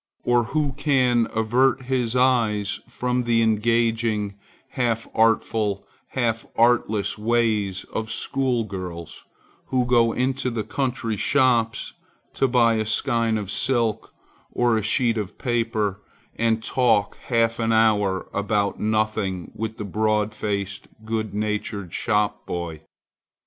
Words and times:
Or 0.23 0.45
who 0.45 0.71
can 0.73 1.27
avert 1.31 1.83
his 1.83 2.15
eyes 2.15 2.79
from 2.87 3.21
the 3.21 3.43
engaging, 3.43 4.33
half 4.69 5.07
artful, 5.13 5.85
half 6.13 6.43
artless 6.55 7.19
ways 7.19 7.83
of 7.93 8.09
school 8.09 8.63
girls 8.63 9.25
who 9.67 9.85
go 9.85 10.11
into 10.11 10.49
the 10.49 10.63
country 10.63 11.15
shops 11.15 11.93
to 12.33 12.47
buy 12.47 12.77
a 12.77 12.85
skein 12.87 13.37
of 13.37 13.51
silk 13.51 14.11
or 14.51 14.75
a 14.75 14.81
sheet 14.81 15.19
of 15.19 15.37
paper, 15.37 16.01
and 16.35 16.63
talk 16.63 17.15
half 17.25 17.59
an 17.59 17.71
hour 17.71 18.27
about 18.33 18.79
nothing 18.79 19.51
with 19.53 19.77
the 19.77 19.85
broad 19.85 20.33
faced, 20.33 20.87
good 21.05 21.31
natured 21.35 21.93
shop 21.93 22.47
boy. 22.47 22.81